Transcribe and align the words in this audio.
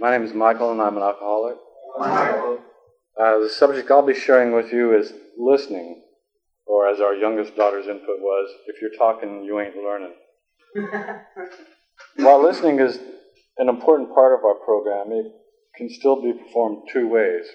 My 0.00 0.12
name 0.12 0.22
is 0.22 0.32
Michael, 0.32 0.70
and 0.70 0.80
I'm 0.80 0.96
an 0.96 1.02
alcoholic. 1.02 1.56
Michael. 1.98 2.58
Uh, 3.20 3.38
the 3.40 3.48
subject 3.48 3.90
I'll 3.90 4.06
be 4.06 4.14
sharing 4.14 4.52
with 4.52 4.72
you 4.72 4.96
is 4.96 5.12
listening, 5.36 6.04
or 6.66 6.88
as 6.88 7.00
our 7.00 7.14
youngest 7.14 7.56
daughter's 7.56 7.88
input 7.88 8.20
was, 8.20 8.48
if 8.68 8.80
you're 8.80 8.96
talking, 8.96 9.42
you 9.42 9.58
ain't 9.58 9.74
learning. 9.74 10.14
While 12.16 12.40
listening 12.44 12.78
is 12.78 13.00
an 13.56 13.68
important 13.68 14.14
part 14.14 14.38
of 14.38 14.44
our 14.44 14.54
program, 14.64 15.10
it 15.10 15.32
can 15.74 15.90
still 15.90 16.22
be 16.22 16.32
performed 16.32 16.88
two 16.92 17.08
ways. 17.08 17.46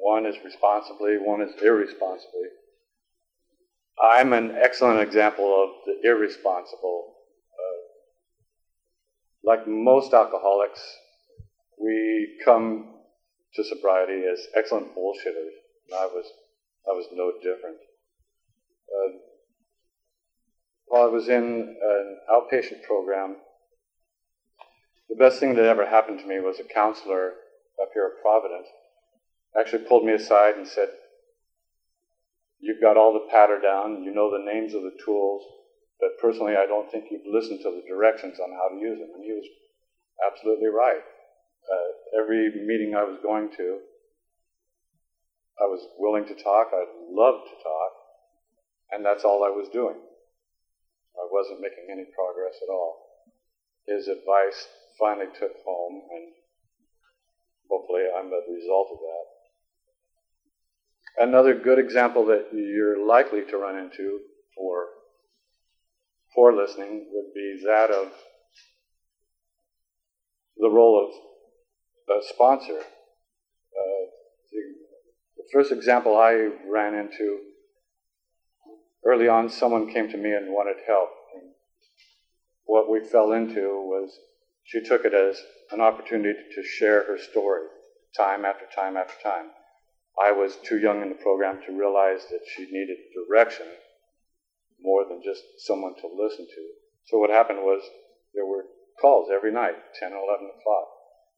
One 0.00 0.26
is 0.26 0.36
responsibly, 0.44 1.16
one 1.18 1.42
is 1.42 1.60
irresponsibly. 1.60 2.50
I'm 4.00 4.32
an 4.32 4.54
excellent 4.62 5.00
example 5.00 5.44
of 5.44 5.70
the 5.86 6.08
irresponsible. 6.08 7.14
Uh, 7.52 7.82
like 9.42 9.66
most 9.66 10.14
alcoholics, 10.14 10.80
we 11.80 12.36
come 12.44 12.94
to 13.54 13.64
sobriety 13.64 14.22
as 14.30 14.46
excellent 14.54 14.94
bullshitters. 14.94 15.54
And 15.88 15.98
I 15.98 16.06
was, 16.06 16.26
I 16.88 16.92
was 16.92 17.06
no 17.12 17.32
different. 17.42 17.76
Uh, 18.88 19.18
while 20.86 21.02
I 21.02 21.10
was 21.10 21.28
in 21.28 21.76
an 21.82 22.18
outpatient 22.30 22.82
program, 22.82 23.36
the 25.08 25.16
best 25.16 25.40
thing 25.40 25.54
that 25.54 25.64
ever 25.64 25.86
happened 25.86 26.20
to 26.20 26.26
me 26.26 26.38
was 26.40 26.60
a 26.60 26.64
counselor 26.64 27.32
up 27.80 27.90
here 27.94 28.10
at 28.14 28.22
Providence 28.22 28.68
actually 29.58 29.84
pulled 29.84 30.04
me 30.04 30.12
aside 30.12 30.54
and 30.56 30.66
said, 30.66 30.88
You've 32.60 32.80
got 32.80 32.96
all 32.96 33.14
the 33.14 33.26
patter 33.30 33.58
down, 33.58 34.04
you 34.04 34.12
know 34.12 34.30
the 34.30 34.44
names 34.44 34.74
of 34.74 34.82
the 34.82 34.92
tools, 35.04 35.42
but 35.98 36.18
personally, 36.20 36.56
I 36.56 36.66
don't 36.66 36.90
think 36.90 37.06
you've 37.10 37.26
listened 37.26 37.60
to 37.62 37.70
the 37.70 37.82
directions 37.88 38.38
on 38.38 38.52
how 38.52 38.68
to 38.68 38.80
use 38.80 38.98
them. 38.98 39.08
And 39.14 39.24
he 39.24 39.32
was 39.32 39.48
absolutely 40.20 40.68
right. 40.68 41.00
Uh, 41.68 42.20
every 42.22 42.50
meeting 42.66 42.94
I 42.94 43.04
was 43.04 43.18
going 43.22 43.50
to, 43.56 43.78
I 45.60 45.64
was 45.64 45.86
willing 45.98 46.24
to 46.26 46.34
talk, 46.34 46.68
I 46.72 46.84
loved 47.10 47.44
to 47.48 47.56
talk, 47.62 47.92
and 48.92 49.04
that's 49.04 49.24
all 49.24 49.44
I 49.44 49.50
was 49.50 49.68
doing. 49.72 49.96
I 51.16 51.26
wasn't 51.30 51.60
making 51.60 51.88
any 51.92 52.04
progress 52.16 52.56
at 52.62 52.72
all. 52.72 52.96
His 53.86 54.08
advice 54.08 54.68
finally 54.98 55.26
took 55.38 55.52
home, 55.64 56.02
and 56.12 56.32
hopefully 57.68 58.04
I'm 58.16 58.32
a 58.32 58.40
result 58.52 58.88
of 58.92 58.98
that. 58.98 59.26
Another 61.28 61.54
good 61.54 61.78
example 61.78 62.24
that 62.26 62.46
you're 62.52 63.06
likely 63.06 63.42
to 63.50 63.58
run 63.58 63.76
into 63.76 64.20
for 64.56 64.86
poor 66.34 66.54
listening 66.54 67.06
would 67.12 67.34
be 67.34 67.62
that 67.66 67.90
of 67.90 68.08
the 70.56 70.70
role 70.70 71.04
of 71.04 71.29
a 72.10 72.20
sponsor. 72.22 72.78
Uh, 72.78 74.04
the, 74.50 74.62
the 75.36 75.44
first 75.52 75.72
example 75.72 76.16
I 76.16 76.48
ran 76.68 76.94
into 76.94 77.38
early 79.04 79.28
on, 79.28 79.48
someone 79.48 79.92
came 79.92 80.10
to 80.10 80.16
me 80.16 80.32
and 80.32 80.48
wanted 80.52 80.76
help. 80.86 81.10
And 81.34 81.52
what 82.64 82.90
we 82.90 83.00
fell 83.00 83.32
into 83.32 83.60
was 83.86 84.10
she 84.64 84.82
took 84.82 85.04
it 85.04 85.14
as 85.14 85.40
an 85.70 85.80
opportunity 85.80 86.38
to 86.54 86.62
share 86.62 87.04
her 87.06 87.18
story 87.18 87.66
time 88.16 88.44
after 88.44 88.66
time 88.74 88.96
after 88.96 89.14
time. 89.22 89.50
I 90.20 90.32
was 90.32 90.56
too 90.64 90.78
young 90.78 91.02
in 91.02 91.08
the 91.08 91.22
program 91.22 91.60
to 91.66 91.72
realize 91.72 92.26
that 92.30 92.40
she 92.54 92.64
needed 92.64 92.98
direction 93.14 93.66
more 94.82 95.04
than 95.08 95.22
just 95.24 95.42
someone 95.58 95.94
to 95.94 96.08
listen 96.08 96.46
to. 96.46 96.62
So 97.06 97.18
what 97.18 97.30
happened 97.30 97.60
was 97.60 97.82
there 98.34 98.46
were 98.46 98.64
calls 99.00 99.30
every 99.32 99.52
night, 99.52 99.76
10 99.98 100.12
or 100.12 100.22
11 100.22 100.50
o'clock, 100.58 100.88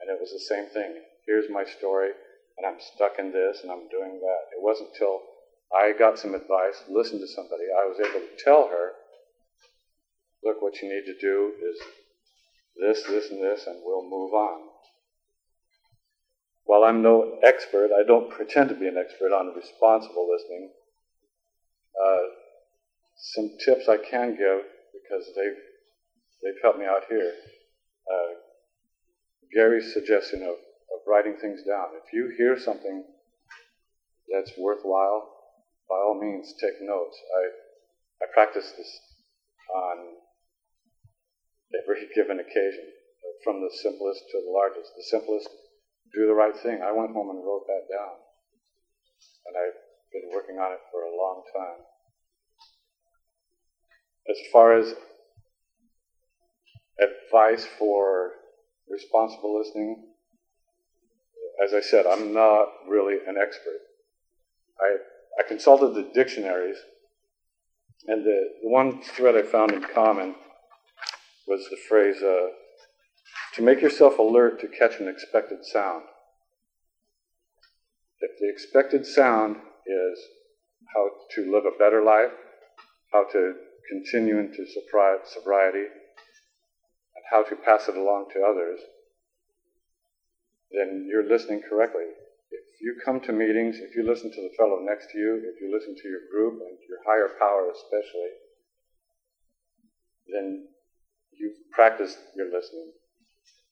and 0.00 0.10
it 0.10 0.18
was 0.20 0.32
the 0.32 0.54
same 0.54 0.66
thing. 0.66 1.02
Here's 1.26 1.50
my 1.50 1.64
story, 1.64 2.10
and 2.56 2.66
I'm 2.66 2.80
stuck 2.80 3.18
in 3.18 3.32
this, 3.32 3.60
and 3.62 3.70
I'm 3.70 3.88
doing 3.88 4.20
that. 4.20 4.42
It 4.56 4.62
wasn't 4.62 4.90
until 4.92 5.20
I 5.74 5.92
got 5.98 6.18
some 6.18 6.34
advice, 6.34 6.82
listened 6.88 7.20
to 7.20 7.28
somebody, 7.28 7.64
I 7.64 7.86
was 7.86 7.98
able 8.00 8.20
to 8.20 8.42
tell 8.42 8.68
her, 8.68 8.92
look, 10.42 10.62
what 10.62 10.80
you 10.80 10.88
need 10.88 11.04
to 11.06 11.18
do 11.20 11.52
is 11.62 11.78
this, 12.76 13.02
this, 13.04 13.30
and 13.30 13.42
this, 13.42 13.66
and 13.66 13.76
we'll 13.84 14.08
move 14.08 14.32
on. 14.32 14.68
While 16.64 16.84
I'm 16.84 17.02
no 17.02 17.38
expert, 17.42 17.90
I 17.98 18.06
don't 18.06 18.30
pretend 18.30 18.68
to 18.68 18.74
be 18.74 18.88
an 18.88 18.96
expert 18.96 19.32
on 19.32 19.54
responsible 19.54 20.28
listening. 20.30 20.70
Uh, 21.98 22.22
some 23.16 23.50
tips 23.64 23.88
I 23.88 23.96
can 23.96 24.36
give 24.36 24.62
because 24.92 25.26
they've 25.34 25.58
they've 26.42 26.62
helped 26.62 26.78
me 26.78 26.86
out 26.86 27.04
here. 27.08 27.32
Gary's 29.58 29.92
suggestion 29.92 30.42
of, 30.46 30.54
of 30.54 31.02
writing 31.02 31.34
things 31.34 31.66
down. 31.66 31.90
If 31.98 32.12
you 32.12 32.30
hear 32.38 32.56
something 32.56 33.02
that's 34.30 34.52
worthwhile, 34.56 35.34
by 35.90 35.96
all 35.96 36.14
means 36.14 36.54
take 36.62 36.78
notes. 36.80 37.18
I 37.34 38.22
I 38.22 38.26
practice 38.32 38.70
this 38.78 39.00
on 39.74 40.14
every 41.74 42.06
given 42.14 42.38
occasion, 42.38 42.86
from 43.42 43.60
the 43.60 43.70
simplest 43.82 44.22
to 44.30 44.38
the 44.46 44.52
largest. 44.54 44.92
The 44.94 45.02
simplest 45.02 45.48
do 46.14 46.28
the 46.28 46.38
right 46.38 46.56
thing. 46.56 46.78
I 46.80 46.92
went 46.92 47.10
home 47.10 47.30
and 47.30 47.42
wrote 47.42 47.66
that 47.66 47.90
down. 47.90 48.14
And 49.46 49.56
I've 49.58 49.80
been 50.12 50.30
working 50.32 50.58
on 50.58 50.70
it 50.70 50.82
for 50.92 51.02
a 51.02 51.16
long 51.18 51.42
time. 51.50 51.82
As 54.30 54.38
far 54.52 54.78
as 54.78 54.94
advice 57.00 57.66
for 57.76 58.34
responsible 58.90 59.58
listening, 59.58 60.04
as 61.64 61.74
I 61.74 61.80
said, 61.80 62.06
I'm 62.06 62.32
not 62.32 62.68
really 62.88 63.16
an 63.26 63.36
expert. 63.40 63.80
I, 64.80 64.96
I 65.40 65.48
consulted 65.48 65.94
the 65.94 66.10
dictionaries, 66.14 66.76
and 68.06 68.24
the, 68.24 68.48
the 68.62 68.68
one 68.68 69.02
thread 69.02 69.36
I 69.36 69.42
found 69.42 69.72
in 69.72 69.82
common 69.82 70.34
was 71.46 71.66
the 71.70 71.78
phrase, 71.88 72.22
uh, 72.22 72.48
to 73.54 73.62
make 73.62 73.80
yourself 73.80 74.18
alert 74.18 74.60
to 74.60 74.68
catch 74.68 75.00
an 75.00 75.08
expected 75.08 75.64
sound. 75.64 76.04
If 78.20 78.30
the 78.38 78.48
expected 78.50 79.06
sound 79.06 79.56
is 79.56 80.18
how 80.94 81.08
to 81.34 81.52
live 81.52 81.64
a 81.64 81.78
better 81.78 82.04
life, 82.04 82.32
how 83.12 83.24
to 83.32 83.54
continue 83.90 84.38
into 84.38 84.64
sobriety, 85.32 85.86
how 87.30 87.42
to 87.42 87.56
pass 87.56 87.88
it 87.88 87.96
along 87.96 88.26
to 88.32 88.42
others, 88.42 88.80
then 90.70 91.06
you're 91.10 91.28
listening 91.28 91.62
correctly. 91.68 92.08
If 92.50 92.80
you 92.80 92.96
come 93.04 93.20
to 93.20 93.32
meetings, 93.32 93.76
if 93.80 93.94
you 93.96 94.06
listen 94.06 94.30
to 94.30 94.42
the 94.42 94.54
fellow 94.56 94.80
next 94.80 95.10
to 95.12 95.18
you, 95.18 95.42
if 95.44 95.60
you 95.60 95.72
listen 95.72 95.94
to 95.94 96.08
your 96.08 96.24
group 96.30 96.60
and 96.60 96.78
your 96.88 96.98
higher 97.06 97.30
power 97.38 97.70
especially, 97.70 98.32
then 100.32 100.68
you've 101.32 101.56
practiced 101.72 102.18
your 102.36 102.46
listening 102.46 102.92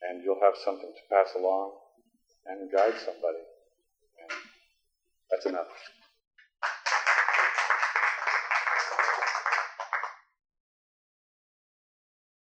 and 0.02 0.22
you'll 0.22 0.40
have 0.42 0.54
something 0.64 0.92
to 0.92 1.14
pass 1.14 1.32
along 1.36 1.72
and 2.46 2.70
guide 2.70 2.94
somebody. 2.98 3.44
And 4.20 4.30
that's 5.30 5.46
enough. 5.46 5.68